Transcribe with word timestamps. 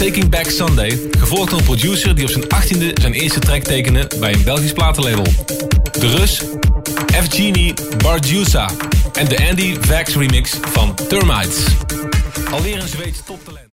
Taking 0.00 0.28
Back 0.28 0.50
Sunday, 0.50 0.98
gevolgd 1.18 1.50
door 1.50 1.58
een 1.58 1.64
producer 1.64 2.14
die 2.14 2.24
op 2.24 2.30
zijn 2.30 2.44
18e 2.44 2.92
zijn 3.00 3.12
eerste 3.12 3.38
track 3.38 3.62
tekende 3.62 4.10
bij 4.20 4.32
een 4.32 4.42
Belgisch 4.44 4.72
platenlabel. 4.72 5.24
De 5.98 6.16
Rus 6.16 6.42
Evgeny 7.14 7.74
Barjusa 8.02 8.70
en 9.12 9.28
de 9.28 9.48
Andy 9.48 9.76
Vax 9.80 10.14
remix 10.14 10.56
van 10.72 10.94
Termites. 11.08 11.64
Alweer 12.50 12.80
een 12.80 12.88
zweeds 12.88 13.18
toptalent. 13.24 13.68